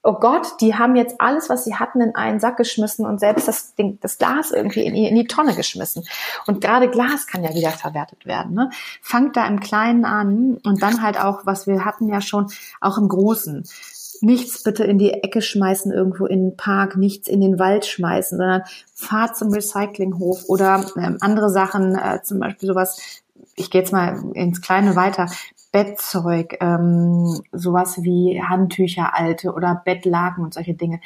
[0.07, 3.49] oh Gott, die haben jetzt alles, was sie hatten, in einen Sack geschmissen und selbst
[3.49, 6.05] das, Ding, das Glas irgendwie in die, in die Tonne geschmissen.
[6.45, 8.53] Und gerade Glas kann ja wieder verwertet werden.
[8.53, 8.69] Ne?
[9.01, 12.47] Fangt da im Kleinen an und dann halt auch, was wir hatten ja schon,
[12.79, 13.67] auch im Großen.
[14.21, 18.37] Nichts bitte in die Ecke schmeißen, irgendwo in den Park, nichts in den Wald schmeißen,
[18.37, 18.63] sondern
[18.95, 23.21] fahrt zum Recyclinghof oder ähm, andere Sachen, äh, zum Beispiel sowas,
[23.55, 25.27] ich gehe jetzt mal ins Kleine weiter,
[25.71, 30.99] Bettzeug, ähm, sowas wie Handtücher alte oder Bettlaken und solche Dinge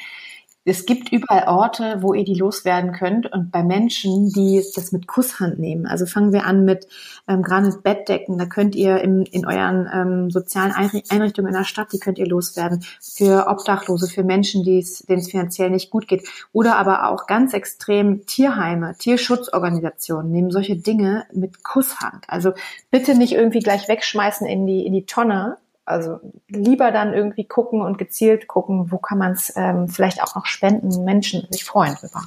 [0.63, 5.07] es gibt überall Orte, wo ihr die loswerden könnt und bei Menschen, die das mit
[5.07, 5.87] Kusshand nehmen.
[5.87, 6.87] Also fangen wir an mit
[7.27, 11.91] ähm, gerade Bettdecken, da könnt ihr in, in euren ähm, sozialen Einrichtungen in der Stadt,
[11.93, 12.83] die könnt ihr loswerden.
[13.01, 16.27] Für Obdachlose, für Menschen, denen es finanziell nicht gut geht.
[16.53, 22.25] Oder aber auch ganz extrem Tierheime, Tierschutzorganisationen nehmen solche Dinge mit Kusshand.
[22.27, 22.53] Also
[22.91, 27.81] bitte nicht irgendwie gleich wegschmeißen in die, in die Tonne, also lieber dann irgendwie gucken
[27.81, 31.95] und gezielt gucken, wo kann man es ähm, vielleicht auch noch spenden, Menschen sich freuen
[31.95, 32.21] drüber.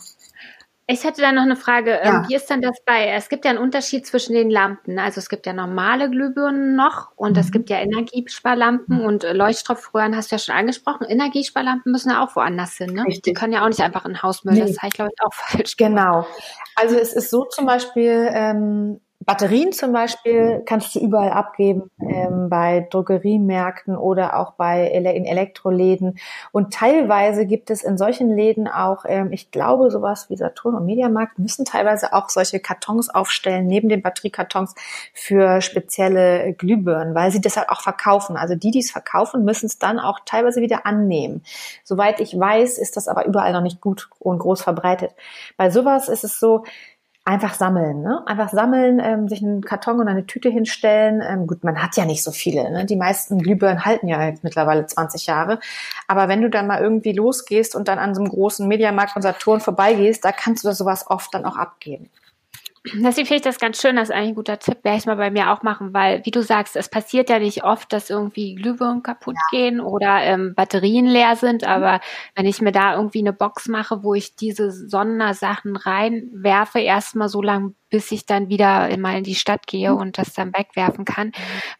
[0.87, 1.93] Ich hätte da noch eine Frage.
[1.93, 2.29] Ähm, ja.
[2.29, 4.99] Wie ist denn das bei, es gibt ja einen Unterschied zwischen den Lampen.
[4.99, 7.38] Also es gibt ja normale Glühbirnen noch und mhm.
[7.38, 9.05] es gibt ja Energiesparlampen mhm.
[9.05, 11.07] und äh, Leuchtstoffröhren hast du ja schon angesprochen.
[11.09, 12.93] Energiesparlampen müssen ja auch woanders hin.
[12.93, 13.05] Ne?
[13.07, 13.23] Richtig.
[13.23, 14.55] Die können ja auch nicht einfach in Hausmüll.
[14.55, 14.61] Nee.
[14.61, 15.79] Das heißt, glaube ich, auch falsch.
[15.79, 16.27] Genau.
[16.77, 22.48] Also es ist so zum Beispiel, ähm, Batterien zum Beispiel kannst du überall abgeben, ähm,
[22.50, 26.18] bei Drogeriemärkten oder auch bei in Elektroläden.
[26.52, 30.87] Und teilweise gibt es in solchen Läden auch, ähm, ich glaube, sowas wie Saturn und
[30.87, 34.74] Mediamarkt müssen teilweise auch solche Kartons aufstellen, neben den Batteriekartons
[35.12, 38.37] für spezielle Glühbirnen, weil sie das halt auch verkaufen.
[38.37, 41.42] Also die, die es verkaufen, müssen es dann auch teilweise wieder annehmen.
[41.82, 45.12] Soweit ich weiß, ist das aber überall noch nicht gut und groß verbreitet.
[45.56, 46.64] Bei sowas ist es so,
[47.24, 48.22] einfach sammeln, ne?
[48.26, 51.22] Einfach sammeln, ähm, sich einen Karton und eine Tüte hinstellen.
[51.26, 52.70] Ähm, gut, man hat ja nicht so viele.
[52.70, 52.84] Ne?
[52.84, 55.58] Die meisten Glühbirnen halten ja jetzt mittlerweile 20 Jahre.
[56.06, 59.22] Aber wenn du dann mal irgendwie losgehst und dann an so einem großen Mediamarkt und
[59.22, 62.10] Saturn vorbeigehst, da kannst du sowas oft dann auch abgeben.
[62.92, 65.16] Deswegen finde ich das ganz schön, das ist eigentlich ein guter Tipp, werde ich mal
[65.16, 68.55] bei mir auch machen, weil, wie du sagst, es passiert ja nicht oft, dass irgendwie
[68.55, 69.59] Glühbirnen kaputt ja.
[69.59, 71.68] gehen oder ähm, Batterien leer sind, mhm.
[71.68, 72.01] aber
[72.35, 77.40] wenn ich mir da irgendwie eine Box mache, wo ich diese Sondersachen reinwerfe, erstmal so
[77.40, 79.98] lange bis ich dann wieder mal in die Stadt gehe mhm.
[79.98, 81.30] und das dann wegwerfen kann.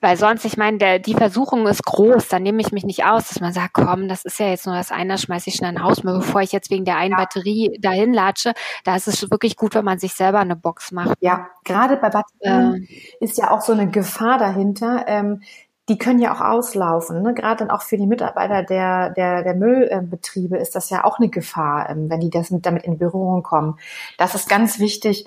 [0.00, 3.27] Weil sonst, ich meine, der, die Versuchung ist groß, dann nehme ich mich nicht aus,
[3.27, 5.83] dass man sagt, komm, das ist ja jetzt nur das eine, schmeiße ich schnell ein
[5.83, 8.53] Haus, bevor ich jetzt wegen der einen Batterie dahin latsche.
[8.85, 11.18] Da ist es wirklich gut, wenn man sich selber eine Box macht.
[11.18, 15.07] Ja, gerade bei Batterien äh, ist ja auch so eine Gefahr dahinter.
[15.09, 15.40] Ähm,
[15.88, 17.22] die können ja auch auslaufen.
[17.22, 17.35] Ne?
[17.35, 21.29] Gerade dann auch für die Mitarbeiter der, der, der Müllbetriebe ist das ja auch eine
[21.29, 23.79] Gefahr, ähm, wenn die das mit, damit in Berührung kommen.
[24.16, 25.27] Das ist ganz wichtig.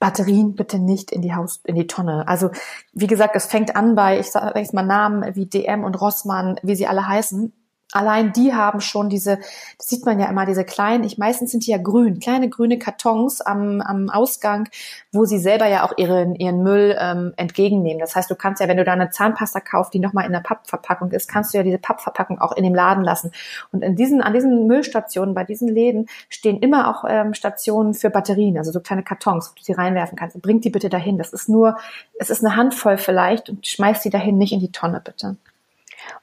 [0.00, 2.26] Batterien bitte nicht in die Haus, in die Tonne.
[2.26, 2.50] Also,
[2.92, 6.58] wie gesagt, es fängt an bei, ich sage jetzt mal Namen wie DM und Rossmann,
[6.62, 7.52] wie sie alle heißen
[7.92, 9.38] allein die haben schon diese,
[9.78, 12.78] das sieht man ja immer, diese kleinen, ich meistens sind die ja grün, kleine grüne
[12.78, 14.68] Kartons am, am Ausgang,
[15.12, 18.00] wo sie selber ja auch ihren, ihren Müll ähm, entgegennehmen.
[18.00, 20.40] Das heißt, du kannst ja, wenn du da eine Zahnpasta kaufst, die nochmal in der
[20.40, 23.32] Pappverpackung ist, kannst du ja diese Pappverpackung auch in dem Laden lassen.
[23.72, 28.10] Und in diesen, an diesen Müllstationen, bei diesen Läden stehen immer auch ähm, Stationen für
[28.10, 30.40] Batterien, also so kleine Kartons, wo du sie reinwerfen kannst.
[30.40, 31.18] Bring die bitte dahin.
[31.18, 31.76] Das ist nur,
[32.18, 35.36] es ist eine Handvoll vielleicht und schmeiß die dahin, nicht in die Tonne, bitte.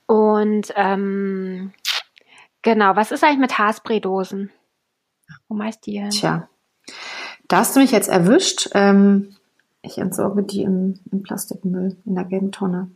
[0.06, 1.74] Und ähm,
[2.62, 4.52] genau, was ist eigentlich mit Haarspray-Dosen?
[5.48, 6.10] Wo meist die hin?
[6.10, 6.50] Tja,
[7.48, 8.70] da hast du mich jetzt erwischt.
[8.74, 9.36] Ähm,
[9.82, 12.92] ich entsorge die im, im Plastikmüll in der gelben Tonne.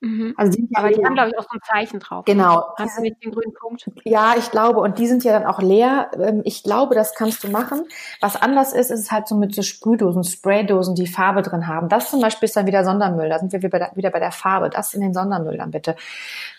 [0.00, 0.34] Mhm.
[0.36, 2.24] Also die Aber die haben, glaube ich, auch so ein Zeichen drauf.
[2.24, 2.72] Genau.
[2.76, 3.84] Hast du nicht den grünen Punkt?
[4.04, 4.78] Ja, ich glaube.
[4.80, 6.10] Und die sind ja dann auch leer.
[6.14, 7.82] Ähm, ich glaube, das kannst du machen.
[8.20, 11.88] Was anders ist, ist es halt so mit so Sprühdosen, Spraydosen, die Farbe drin haben.
[11.88, 13.28] Das zum Beispiel ist dann wieder Sondermüll.
[13.28, 14.70] Da sind wir wieder bei der Farbe.
[14.70, 15.96] Das in den Sondermüll dann bitte.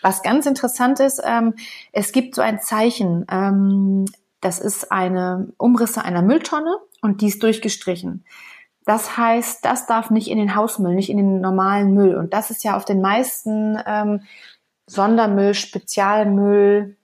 [0.02, 1.54] Was ganz interessant ist, ähm,
[1.92, 3.24] es gibt so ein Zeichen.
[3.30, 4.04] Ähm,
[4.42, 8.24] das ist eine Umrisse einer Mülltonne und die ist durchgestrichen.
[8.90, 12.16] Das heißt, das darf nicht in den Hausmüll, nicht in den normalen Müll.
[12.16, 14.24] Und das ist ja auf den meisten ähm,
[14.86, 16.96] Sondermüll, Spezialmüll,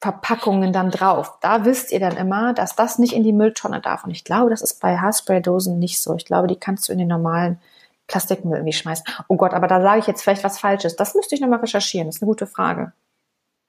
[0.00, 1.38] Verpackungen dann drauf.
[1.40, 4.02] Da wisst ihr dann immer, dass das nicht in die Mülltonne darf.
[4.02, 6.16] Und ich glaube, das ist bei Haarspraydosen nicht so.
[6.16, 7.60] Ich glaube, die kannst du in den normalen
[8.08, 9.04] Plastikmüll irgendwie schmeißen.
[9.28, 10.96] Oh Gott, aber da sage ich jetzt vielleicht was Falsches.
[10.96, 12.08] Das müsste ich nochmal recherchieren.
[12.08, 12.92] Das ist eine gute Frage.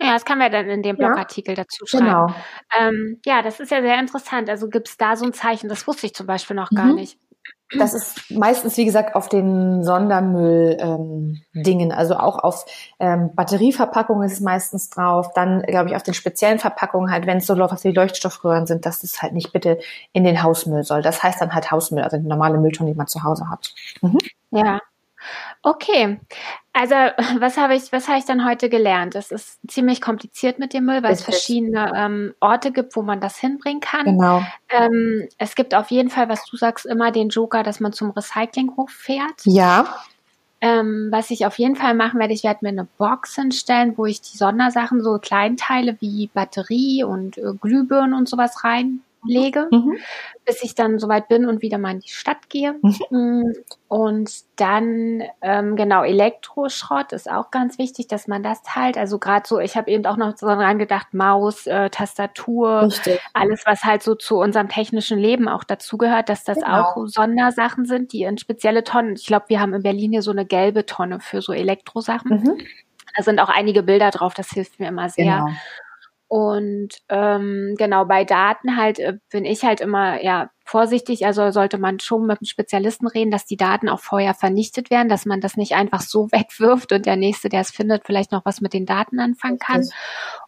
[0.01, 2.05] Ja, das kann man dann in dem Blogartikel ja, dazu schreiben.
[2.05, 2.33] Genau.
[2.75, 4.49] Ähm, ja, das ist ja sehr interessant.
[4.49, 6.95] Also gibt es da so ein Zeichen, das wusste ich zum Beispiel noch gar mhm.
[6.95, 7.20] nicht.
[7.77, 12.65] Das ist meistens, wie gesagt, auf den Sondermüll-Dingen, ähm, also auch auf
[12.99, 15.31] ähm, Batterieverpackungen ist es meistens drauf.
[15.33, 18.85] Dann, glaube ich, auf den speziellen Verpackungen halt, wenn es so was wie Leuchtstoffröhren sind,
[18.85, 19.79] dass das halt nicht bitte
[20.13, 21.01] in den Hausmüll soll.
[21.01, 23.73] Das heißt dann halt Hausmüll, also die normale Mülltonne, die man zu Hause hat.
[24.01, 24.17] Mhm.
[24.51, 24.79] Ja,
[25.63, 26.19] Okay,
[26.73, 26.95] also
[27.39, 29.15] was habe ich, was habe ich dann heute gelernt?
[29.15, 33.19] Es ist ziemlich kompliziert mit dem Müll, weil es verschiedene ähm, Orte gibt, wo man
[33.19, 34.05] das hinbringen kann.
[34.05, 34.43] Genau.
[34.69, 38.11] Ähm, es gibt auf jeden Fall, was du sagst, immer den Joker, dass man zum
[38.11, 39.41] Recyclinghof fährt.
[39.45, 39.85] Ja.
[40.63, 44.05] Ähm, was ich auf jeden Fall machen werde, ich werde mir eine Box hinstellen, wo
[44.05, 48.63] ich die Sondersachen, so Kleinteile wie Batterie und äh, Glühbirnen und sowas
[49.23, 49.67] reinlege.
[49.71, 49.97] Mhm
[50.45, 52.75] bis ich dann soweit bin und wieder mal in die Stadt gehe.
[52.81, 52.97] Mhm.
[53.09, 53.53] Mm,
[53.87, 58.97] und dann, ähm, genau, Elektroschrott ist auch ganz wichtig, dass man das teilt.
[58.97, 63.19] Also gerade so, ich habe eben auch noch so dran gedacht, Maus, äh, Tastatur, Richtig.
[63.33, 66.81] alles, was halt so zu unserem technischen Leben auch dazugehört, dass das genau.
[66.81, 70.31] auch Sondersachen sind, die in spezielle Tonnen, ich glaube, wir haben in Berlin hier so
[70.31, 72.43] eine gelbe Tonne für so Elektrosachen.
[72.43, 72.57] Mhm.
[73.15, 75.45] Da sind auch einige Bilder drauf, das hilft mir immer sehr.
[75.45, 75.49] Genau.
[76.31, 81.25] Und ähm, genau bei Daten halt äh, bin ich halt immer ja vorsichtig.
[81.25, 85.09] Also sollte man schon mit einem Spezialisten reden, dass die Daten auch vorher vernichtet werden,
[85.09, 88.45] dass man das nicht einfach so wegwirft und der nächste, der es findet, vielleicht noch
[88.45, 89.87] was mit den Daten anfangen kann.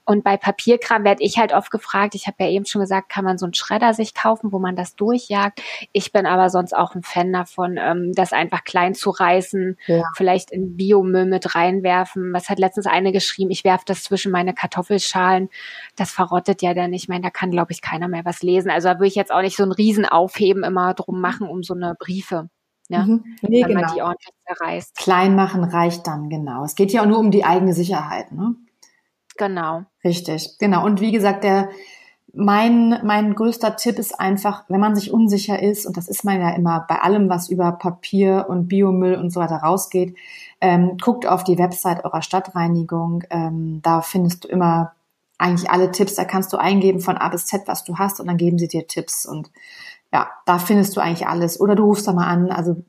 [0.05, 3.23] Und bei Papierkram werde ich halt oft gefragt, ich habe ja eben schon gesagt, kann
[3.23, 5.61] man so einen Schredder sich kaufen, wo man das durchjagt.
[5.93, 10.03] Ich bin aber sonst auch ein Fan davon, ähm, das einfach klein zu reißen, ja.
[10.15, 12.33] vielleicht in Biomüll mit reinwerfen.
[12.33, 15.49] Was hat letztens eine geschrieben, ich werfe das zwischen meine Kartoffelschalen.
[15.95, 17.03] Das verrottet ja dann nicht.
[17.03, 18.71] Ich meine, da kann, glaube ich, keiner mehr was lesen.
[18.71, 21.63] Also da würde ich jetzt auch nicht so einen riesen Aufheben immer drum machen, um
[21.63, 22.49] so eine Briefe.
[22.89, 23.23] Ja, mhm.
[23.41, 23.81] nee, wenn genau.
[23.81, 24.95] man die ordentlich zerreißt.
[24.97, 26.63] Klein machen reicht dann, genau.
[26.63, 28.55] Es geht ja auch nur um die eigene Sicherheit, ne?
[29.37, 29.83] Genau.
[30.03, 30.85] Richtig, genau.
[30.85, 31.69] Und wie gesagt, der
[32.35, 36.41] mein, mein größter Tipp ist einfach, wenn man sich unsicher ist, und das ist man
[36.41, 40.15] ja immer bei allem, was über Papier und Biomüll und so weiter rausgeht,
[40.59, 43.23] ähm, guckt auf die Website eurer Stadtreinigung.
[43.29, 44.93] Ähm, da findest du immer
[45.37, 46.15] eigentlich alle Tipps.
[46.15, 48.67] Da kannst du eingeben von A bis Z, was du hast, und dann geben sie
[48.67, 49.27] dir Tipps.
[49.27, 49.51] Und
[50.13, 51.59] ja, da findest du eigentlich alles.
[51.59, 52.51] Oder du rufst da mal an.
[52.51, 52.83] Also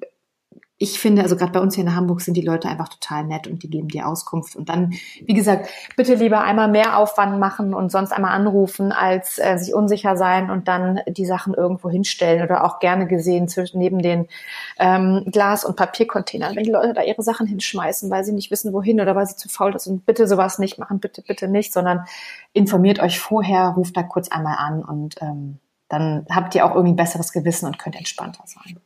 [0.77, 3.47] ich finde, also gerade bei uns hier in Hamburg sind die Leute einfach total nett
[3.47, 4.57] und die geben dir Auskunft.
[4.57, 4.93] Und dann,
[5.25, 9.73] wie gesagt, bitte lieber einmal mehr Aufwand machen und sonst einmal anrufen, als äh, sich
[9.73, 14.27] unsicher sein und dann die Sachen irgendwo hinstellen oder auch gerne gesehen zwischen neben den
[14.79, 18.73] ähm, Glas- und Papiercontainern, wenn die Leute da ihre Sachen hinschmeißen, weil sie nicht wissen,
[18.75, 20.05] wohin oder weil sie zu faul sind.
[20.05, 22.05] Bitte sowas nicht machen, bitte, bitte nicht, sondern
[22.53, 26.93] informiert euch vorher, ruft da kurz einmal an und ähm, dann habt ihr auch irgendwie
[26.93, 28.81] ein besseres Gewissen und könnt entspannter sein.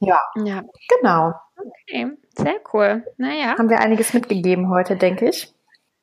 [0.00, 0.20] Ja.
[0.36, 0.62] Ja.
[1.00, 1.32] Genau.
[1.56, 3.04] Okay, sehr cool.
[3.16, 3.56] Naja.
[3.58, 5.52] Haben wir einiges mitgegeben heute, denke ich.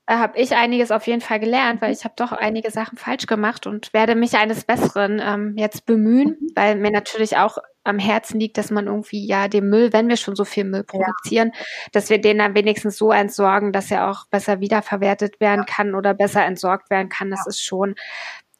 [0.08, 3.26] Da habe ich einiges auf jeden Fall gelernt, weil ich habe doch einige Sachen falsch
[3.26, 8.40] gemacht und werde mich eines Besseren ähm, jetzt bemühen, weil mir natürlich auch am Herzen
[8.40, 11.64] liegt, dass man irgendwie ja den Müll, wenn wir schon so viel Müll produzieren, ja.
[11.92, 16.14] dass wir den dann wenigstens so entsorgen, dass er auch besser wiederverwertet werden kann oder
[16.14, 17.32] besser entsorgt werden kann.
[17.32, 17.50] Das ja.
[17.50, 17.96] ist schon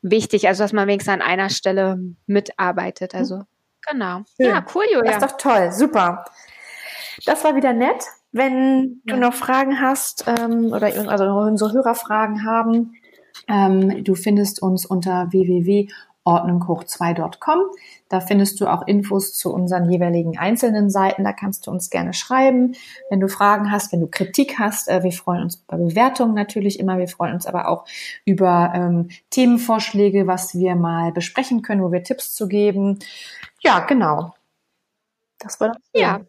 [0.10, 3.16] wichtig, also dass man wenigstens an einer Stelle mitarbeitet.
[3.16, 3.44] Also
[3.88, 4.24] Genau.
[4.36, 4.48] Schön.
[4.48, 5.12] Ja, cool, Julia.
[5.12, 6.26] Das ist doch toll, super.
[7.26, 8.04] Das war wieder nett.
[8.32, 9.14] Wenn ja.
[9.14, 12.96] du noch Fragen hast ähm, oder also unsere Hörer Fragen haben,
[13.48, 15.88] ähm, du findest uns unter www
[16.26, 17.60] ordnunghoch2.com.
[18.10, 21.24] Da findest du auch Infos zu unseren jeweiligen einzelnen Seiten.
[21.24, 22.76] Da kannst du uns gerne schreiben.
[23.10, 26.80] Wenn du Fragen hast, wenn du Kritik hast, äh, wir freuen uns bei Bewertungen natürlich
[26.80, 26.98] immer.
[26.98, 27.86] Wir freuen uns aber auch
[28.26, 33.00] über ähm, Themenvorschläge, was wir mal besprechen können, wo wir Tipps zu geben.
[33.62, 34.34] Ja, genau.
[35.40, 35.78] Das war das.
[35.94, 36.22] Ja,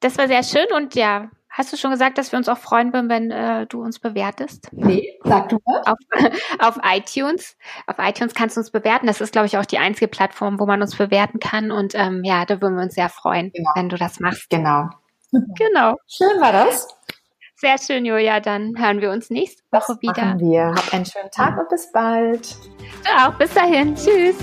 [0.00, 2.94] das war sehr schön und ja, Hast du schon gesagt, dass wir uns auch freuen
[2.94, 4.68] würden, wenn äh, du uns bewertest?
[4.72, 5.82] Nee, sag du mal.
[5.84, 5.98] Auf,
[6.58, 7.58] auf iTunes.
[7.86, 9.06] Auf iTunes kannst du uns bewerten.
[9.06, 11.70] Das ist, glaube ich, auch die einzige Plattform, wo man uns bewerten kann.
[11.70, 13.70] Und ähm, ja, da würden wir uns sehr freuen, genau.
[13.74, 14.48] wenn du das machst.
[14.50, 14.88] Genau.
[15.56, 15.96] Genau.
[16.06, 16.86] Schön war das.
[17.54, 18.40] Sehr schön, Julia.
[18.40, 20.24] Dann hören wir uns nächste Woche das wieder.
[20.24, 20.74] Machen wir.
[20.74, 22.54] Hab einen schönen Tag und bis bald.
[23.02, 23.32] Du auch.
[23.38, 23.94] Bis dahin.
[23.94, 24.36] Tschüss.